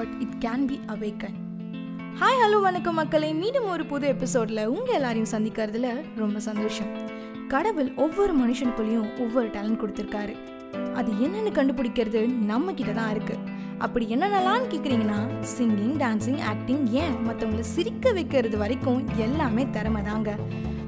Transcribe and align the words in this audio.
But 0.00 0.12
it 0.18 0.44
can 0.44 0.64
be 0.66 0.80
awaken. 0.86 1.34
Hi 2.20 2.38
hello 2.42 2.60
வணக்கம் 2.60 2.94
மக்களை. 2.94 3.34
மீண்டும் 3.34 3.66
ஒரு 3.68 3.86
புது 3.86 4.06
எபிசோடில் 4.06 4.60
உங்கள் 4.66 4.94
எல்லாரையும் 4.94 5.28
சந்திக்கிறதுல 5.30 5.88
ரொம்ப 6.16 6.38
சந்தோஷம். 6.38 6.90
கடவுள் 7.48 7.92
ஒவ்வொரு 7.96 8.32
மனுஷனுக்குள்ளேயும் 8.38 9.08
ஒவ்வொரு 9.20 9.48
டேலண்ட் 9.48 9.80
கொடுத்துருக்காரு. 9.82 10.34
அது 10.94 11.12
என்னென்னு 11.12 11.52
கண்டுபிடிக்கிறது 11.58 12.34
நம்ம 12.50 12.72
கிட்ட 12.72 12.92
தான் 12.92 13.10
இருக்கு. 13.10 13.36
அப்படி 13.78 14.06
என்னென்னலாம்னு 14.14 14.70
கேட்குறீங்கன்னா 14.74 15.20
சிங்கிங் 15.56 15.96
டான்சிங் 16.04 16.40
ஆக்டிங் 16.52 16.86
ஏன் 17.02 17.16
மற்றவங்களை 17.26 17.60
சிரிக்க 17.60 18.12
வைக்கிறது 18.12 18.58
வரைக்கும் 18.58 19.02
எல்லாமே 19.16 19.66
திறமை 19.70 20.02
தாங்க. 20.02 20.36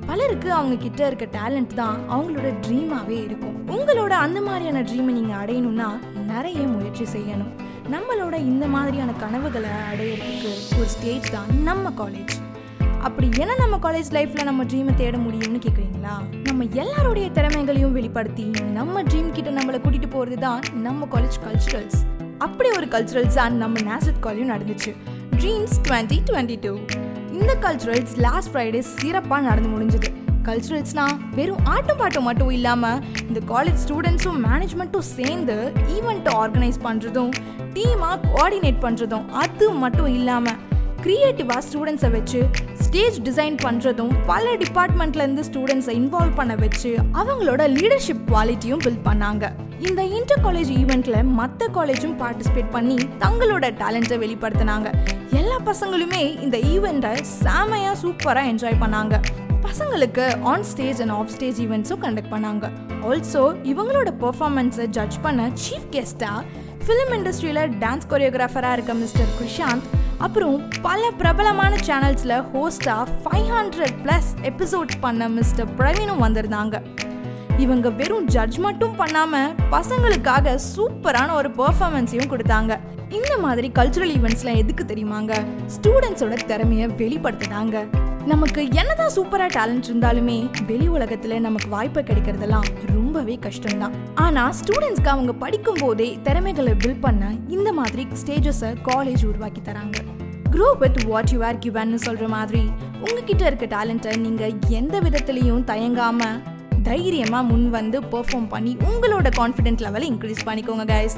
பலருக்கு 0.07 0.53
அவங்க 0.53 0.77
கிட்ட 0.77 1.07
இருக்க 1.07 1.27
டேலண்ட் 1.39 1.75
தான் 1.75 1.99
அவங்களோட 2.11 2.55
ட்ரீமாகவே 2.67 3.19
இருக்கும். 3.25 3.59
உங்களோட 3.69 4.11
அந்த 4.27 4.41
மாதிரியான 4.41 4.83
ட்ரீமை 4.83 5.13
நீங்கள் 5.21 5.43
அடையணும்னா 5.43 5.91
நிறைய 6.33 6.63
முயற்சி 6.77 7.05
செய்யணும். 7.19 7.53
நம்மளோட 7.93 8.35
இந்த 8.51 8.67
மாதிரியான 8.67 9.11
கனவுகளை 9.23 9.71
அடையிறதுக்கு 9.91 10.51
ஒரு 10.81 10.89
ஸ்டேஜ் 10.95 11.27
தான் 11.35 11.49
நம்ம 11.69 11.91
காலேஜ் 12.01 12.35
அப்படி 13.07 13.29
என்ன 13.43 13.55
நம்ம 13.61 13.77
காலேஜ் 13.87 14.11
லைஃப்பில் 14.17 14.49
நம்ம 14.49 14.65
ட்ரீமை 14.65 14.93
தேட 14.95 15.17
முடியும்னு 15.17 15.61
கேட்குறீங்களா 15.65 16.15
நம்ம 16.49 16.65
எல்லாருடைய 16.83 17.27
திறமைகளையும் 17.31 17.97
வெளிப்படுத்தி 17.99 18.45
நம்ம 18.79 19.03
ட்ரீம் 19.03 19.33
கிட்ட 19.33 19.51
நம்மளை 19.51 19.81
கூட்டிட்டு 19.85 20.11
போகிறது 20.17 20.39
தான் 20.47 20.63
நம்ம 20.87 21.09
காலேஜ் 21.15 21.39
கல்ச்சுரல்ஸ் 21.47 21.99
அப்படி 22.39 22.69
ஒரு 22.79 22.89
கல்ச்சுரல்ஸ் 22.95 23.39
தான் 23.41 23.57
நம்ம 23.57 23.81
நேசட் 23.91 24.23
காலேஜும் 24.27 24.53
நடந்துச்சு. 24.55 24.93
ட்ரீம்ஸ் 25.41 25.77
டுவெண்ட்டி 25.87 26.19
டுவெண்ட்டி 26.31 26.57
டூ 26.65 26.73
இந்த 27.39 27.53
கல்ச்சுரல்ஸ் 27.67 28.15
லாஸ்ட் 28.27 28.51
ஃப்ரைடே 28.53 28.83
சிறப்பாக 28.95 29.43
நடந்து 29.49 29.71
முடிஞ்சது. 29.75 30.09
கல்ச்சுரல்ஸ்னா 30.49 31.07
வெறும் 31.39 31.63
ஆட்டம் 31.75 32.01
பாட்டம் 32.01 32.27
மட்டும் 32.29 32.53
இல்லாமல் 32.59 33.01
இந்த 33.29 33.41
காலேஜ் 33.53 33.81
ஸ்டூடெண்ட்ஸும் 33.85 34.41
மேனேஜ்மெண்ட்டும் 34.49 35.09
சேர்ந்து 35.17 35.57
ஈவெண்ட்டை 35.97 36.35
ஆர்கனைஸ் 36.43 36.79
பண்ணுறதும் 36.89 37.33
டீமாக 37.77 38.19
கோஆர்டினேட் 38.27 38.85
பண்ணுறதும் 38.85 39.27
அது 39.45 39.69
மட்டும் 39.85 40.13
இல்லாமல் 40.19 40.61
க்ரியேட்டிவாக 41.05 41.63
ஸ்டூடெண்ட்ஸை 41.67 42.11
வச்சு 42.17 42.41
ஸ்டேஜ் 42.83 43.17
டிசைன் 43.29 43.57
பண்ணுறதும் 43.65 44.13
பல 44.31 44.45
டிபார்ட்மெண்ட்லேருந்து 44.63 45.45
ஸ்டூடெண்ட்ஸை 45.49 45.95
இன்வால்வ் 46.01 46.37
பண்ண 46.41 46.55
வச்சு 46.65 46.91
அவங்களோட 47.21 47.63
லீடர்ஷிப் 47.79 48.23
குவாலிட்டியும் 48.31 48.83
பில்ட் 48.85 49.07
பண்ணாங்க. 49.09 49.45
இந்த 49.89 50.01
இன்டர் 50.17 50.43
காலேஜ் 50.45 50.71
ஈவெண்ட்ல 50.81 51.17
மற்ற 51.39 51.69
காலேஜும் 51.77 52.15
பார்ட்டிசிபேட் 52.21 52.71
பண்ணி 52.77 52.97
தங்களோட 53.25 53.65
டேலண்ட்டை 53.81 54.19
வெளிப்படுத்தினாங்க. 54.25 54.89
எல்லா 55.41 55.57
பசங்களுமே 55.69 56.23
இந்த 56.45 56.57
ஈவெண்ட்டை 56.75 57.13
செமையாக 57.45 57.97
சூப்பராக 58.03 58.51
என்ஜாய் 58.53 58.83
பண்ணாங்க. 58.85 59.15
பசங்களுக்கு 59.73 60.43
on 60.43 60.65
stage 60.65 61.01
and 61.01 61.11
off 61.11 61.29
stage 61.29 61.61
ஈவெண்ட்ஸும் 61.63 62.01
conduct 62.05 62.33
பண்ணாங்க. 62.33 62.65
ஆல்சோ 63.09 63.43
இவங்களோட 63.71 64.11
பெர்ஃபார்மன்ஸை 64.23 64.87
ஜட்ஜ் 64.87 65.17
பண்ண 65.23 65.51
சீஃப் 65.63 65.87
கெஸ்ட்டாக 65.95 66.41
ஃபிலிம் 66.85 67.13
இண்டஸ்ட்ரியில் 67.17 67.61
டான்ஸ் 67.83 68.07
கொரியோகிராஃபராக 68.11 68.73
இருக்க 68.73 68.95
மிஸ்டர் 68.95 69.31
குஷாந்த் 69.39 69.87
அப்புறம் 70.19 70.69
பல 70.83 71.11
பிரபலமான 71.11 71.77
சேனல்ஸில் 71.87 72.35
ஹோஸ்டாக 72.55 73.07
ஃபைவ் 73.23 73.49
ஹண்ட்ரட் 73.59 73.97
ப்ளஸ் 74.05 74.31
எபிசோட்ஸ் 74.43 75.01
பண்ண 75.01 75.29
மிஸ்டர் 75.29 75.71
பிரவீனும் 75.79 76.23
வந்திருந்தாங்க. 76.27 76.83
இவங்க 77.59 77.91
வெறும் 77.91 78.27
ஜட்ஜ் 78.27 78.59
மட்டும் 78.59 78.97
பண்ணாமல் 78.97 79.55
பசங்களுக்காக 79.71 80.59
சூப்பரான 80.77 81.33
ஒரு 81.33 81.49
பெர்ஃபார்மன்ஸையும் 81.49 82.31
கொடுத்தாங்க. 82.35 82.79
இந்த 83.09 83.39
மாதிரி 83.39 83.71
கல்ச்சுரல் 83.75 84.15
ஈவெண்ட்ஸ்லாம் 84.19 84.57
எதுக்கு 84.57 84.85
தெரியுமாங்க? 84.85 85.33
ஸ்டூடெண்ட்ஸோட 85.75 86.37
திறமைய 86.47 86.85
வெளிப்படுத்துனாங்க. 87.03 87.87
நமக்கு 88.27 88.65
என்னதான் 88.65 89.15
சூப்பரா 89.17 89.47
டேலண்ட் 89.57 89.87
இருந்தாலுமே 89.91 90.65
வெளி 90.67 90.89
உலகத்துல 90.89 91.39
நமக்கு 91.39 91.69
வாய்ப்பு 91.69 92.01
கிடைக்கிறதெல்லாம் 92.01 92.67
ரொம்பவே 92.95 93.39
கஷ்டம்தான். 93.43 93.91
ஆனா 94.15 94.53
ஸ்டூடெண்ட்ஸ்க்கு 94.53 95.07
அவங்க 95.07 95.33
படிக்கும் 95.33 95.79
போதே 95.81 96.19
திறமைகளை 96.23 96.73
பில்ட் 96.73 97.01
பண்ண 97.01 97.35
இந்த 97.49 97.73
மாதிரி 97.73 98.07
ஸ்டேஜஸை 98.27 98.75
காலேஜ் 98.85 99.27
உருவாக்கி 99.27 99.61
தராங்க. 99.61 99.97
Grow 100.51 100.79
with 100.79 101.03
what 101.03 101.29
you 101.29 101.43
are 101.43 101.59
கிவன்னு 101.59 101.99
சொல்ற 102.07 102.29
மாதிரி 102.29 102.71
உங்ககிட்ட 103.01 103.47
இருக்க 103.47 103.67
டேலண்ட்டை 103.67 104.17
நீங்க 104.17 104.51
எந்த 104.69 105.01
விதத்திலையும் 105.01 105.65
தயங்காம 105.65 106.43
தைரியமா 106.83 107.41
முன் 107.41 107.71
வந்து 107.71 108.01
பெர்ஃபார்ம் 108.01 108.49
பண்ணி 108.49 108.77
உங்களோட 108.77 109.31
கான்ஃபிடென்ட் 109.37 109.85
லெவலை 109.87 110.09
இன்க்ரீஸ் 110.13 110.47
பண்ணிக்கோங்க 110.47 110.85
guys 110.85 111.17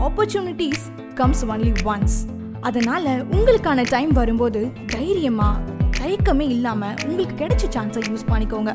opportunities 0.00 1.14
comes 1.14 1.46
only 1.46 1.74
once 1.84 2.18
அதனால 2.60 3.16
உங்களுக்கான 3.16 3.84
டைம் 3.88 4.12
வரும்போது 4.12 4.70
தைரியமா 4.86 5.58
தயக்கமே 6.00 6.46
இல்லாம 6.56 6.90
உங்களுக்கு 7.08 7.36
கிடைச்ச 7.42 7.64
சான்ஸை 7.76 8.02
யூஸ் 8.10 8.26
பண்ணிக்கோங்க. 8.32 8.72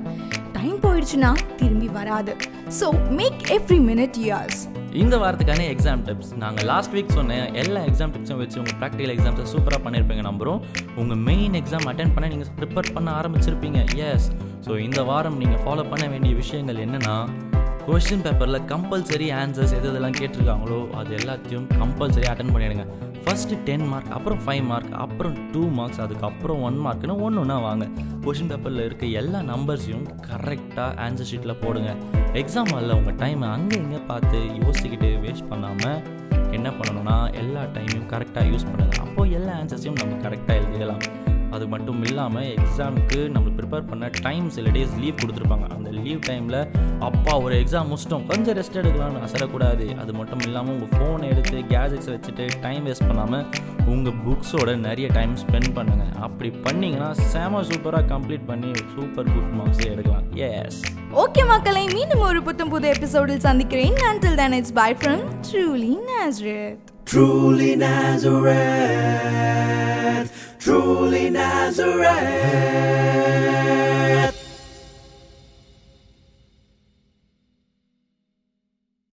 டைம் 0.58 0.78
போயிடுச்சுன்னா 0.86 1.32
திரும்பி 1.60 1.90
வராது. 1.98 2.34
So 2.80 2.88
make 3.20 3.42
every 3.58 3.80
minute 3.90 4.18
yours 4.26 4.62
இந்த 5.02 5.16
வாரத்துக்கான 5.22 5.64
எக்ஸாம் 5.74 6.02
டிப்ஸ் 6.08 6.32
நாங்கள் 6.42 6.68
லாஸ்ட் 6.72 6.92
வீக் 6.96 7.16
சொன்ன 7.18 7.38
எல்லா 7.62 7.80
எக்ஸாம் 7.90 8.12
டிப்ஸும் 8.16 8.42
வச்சு 8.42 8.58
உங்கள் 8.62 8.78
ப்ராக்டிகல் 8.82 9.14
எக்ஸாம்ஸை 9.16 9.46
சூப்பராக 9.54 9.82
பண்ணியிருப்பீங்க 9.86 10.24
நம்புகிறோம் 10.28 10.60
உங்கள் 11.02 11.22
மெயின் 11.30 11.56
எக்ஸாம் 11.62 11.88
அட்டன் 11.92 12.14
பண்ண 12.16 12.28
நீங்கள் 12.34 12.52
ப்ரிப்பேர் 12.60 12.92
பண்ண 12.98 13.10
ஆரம்பிச்சிருப்பீங்க. 13.20 13.80
எஸ் 14.10 14.28
ஸோ 14.68 14.72
இந்த 14.88 15.00
வாரம் 15.10 15.40
நீங்கள் 15.44 15.64
ஃபாலோ 15.64 15.86
பண்ண 15.94 16.06
வேண்டிய 16.14 16.34
விஷயங்கள் 16.44 16.82
என்னென்னா 16.86 17.16
கொஷின் 17.88 18.24
பேப்பரில் 18.26 18.62
கம்பல்சரி 18.74 19.30
ஆன்சர்ஸ் 19.40 19.74
எது 19.80 19.88
எதெல்லாம் 19.94 20.20
கேட்டிருக்காங்களோ 20.20 20.78
அது 21.00 21.12
எல்லாத்தையும் 21.22 21.66
கம்பல்சரி 21.82 22.28
அட்டன் 22.34 22.54
பண்ணிடுங்க. 22.56 22.86
ஃபஸ்ட்டு 23.26 23.58
டென் 23.68 23.86
மார்க் 23.92 24.10
அப்புறம் 24.16 24.40
ஃபைவ் 24.46 24.64
மார்க் 24.72 24.92
அப்புறம் 25.04 25.36
டூ 25.52 25.62
மார்க்ஸ் 25.78 26.02
அதுக்கப்புறம் 26.06 26.62
ஒன் 26.68 26.78
மார்க்னு 26.86 27.14
ஒன்று 27.26 27.40
ஒன்றா 27.42 27.58
வாங்க. 27.68 27.86
கொஷின் 28.26 28.50
பேப்பரில் 28.52 28.84
இருக்க 28.86 29.06
எல்லா 29.22 29.40
நம்பர்ஸையும் 29.52 30.06
கரெக்டாக 30.30 30.90
ஆன்சர் 31.06 31.30
ஷீட்டில் 31.32 31.60
போடுங்க. 31.64 31.92
எக்ஸாம் 32.42 32.72
ஹாலில் 32.74 32.96
உங்கள் 33.00 33.18
டைமை 33.24 33.48
அங்கே 33.58 33.78
இங்கே 33.78 34.02
பார்த்து 34.12 34.40
யோசிச்சுக்கிட்டு 34.62 35.10
வேஸ்ட் 35.26 35.50
பண்ணாமல் 35.50 36.00
என்ன 36.58 36.70
பண்ணணும்னா 36.70 37.18
எல்லா 37.42 37.64
டைமையும் 37.76 38.08
கரெக்டாக 38.14 38.46
யூஸ் 38.52 38.70
பண்ணுங்கள் 38.72 39.04
அப்போது 39.08 39.36
எல்லா 39.40 39.54
ஆன்சர்ஸையும் 39.62 40.00
நம்ம 40.02 40.20
கரெக்டாக 40.28 40.60
எழுதிடலாம். 40.62 41.04
அது 41.56 41.66
மட்டும் 41.74 42.02
இல்லாமல் 42.10 42.50
எக்ஸாமுக்கு 42.56 43.20
நம்ம 43.36 43.48
ப்ரிப்பேர் 43.58 43.90
பண்ண 43.92 44.10
டைம் 44.28 44.48
சில 44.56 44.70
டேஸ் 44.78 44.96
லீவ் 45.04 45.20
கொடுத்துருப்பாங்க. 45.22 45.68
அந்த 45.76 45.90
லீவ் 46.06 46.22
டைமில் 46.30 46.60
அப்பா 47.10 47.34
ஒரு 47.46 47.56
எக்ஸாம் 47.64 47.90
முடிச்சிட்டோம் 47.92 48.26
கொஞ்சம் 48.32 48.56
ரெஸ்ட் 48.60 48.80
எடுக்கலாம்னு 48.82 49.24
அசரக்கூடாது. 49.28 49.88
அது 50.04 50.14
மட்டும் 50.20 50.44
இல்லாமல் 50.48 50.74
உங்கள் 50.76 50.94
ஃபோனை 50.96 51.28
எடுத்து 51.34 51.60
கேஜெட்ஸ் 51.74 52.12
வச்சுட்டு 52.14 52.46
டைம் 52.66 52.86
வேஸ்ட் 52.90 53.08
பண்ணாமல் 53.10 53.46
உங்கள் 53.94 54.18
புக்ஸோட 54.26 54.70
நிறைய 54.88 55.08
டைம் 55.18 55.34
ஸ்பெண்ட் 55.44 55.72
பண்ணுங்கள் 55.78 56.14
அப்படி 56.28 56.52
பண்ணிங்கன்னா 56.68 57.10
செம 57.34 57.62
சூப்பராக 57.72 58.06
கம்ப்ளீட் 58.14 58.46
பண்ணி 58.52 58.72
சூப்பர் 58.96 59.30
குட் 59.34 59.54
மார்க்ஸே 59.60 59.90
எடுக்கலாம். 59.94 60.28
எஸ் 60.50 60.80
ஓகே 61.24 61.44
மக்களை 61.54 61.84
மீண்டும் 61.98 62.26
ஒரு 62.30 62.42
புத்தம் 62.48 62.74
புது 62.76 62.88
எபிசோடில் 62.96 63.46
சந்திக்கிறேன். 63.50 64.00
Until 64.12 64.40
then 64.42 64.56
it's 64.62 64.76
bye 64.82 64.92
from 65.02 65.24
truly 65.50 65.94
Nazareth. 66.14 66.93
Truly 67.14 67.76
Nazareth, 67.76 68.56
truly 70.58 71.30
Nazareth. 71.30 72.93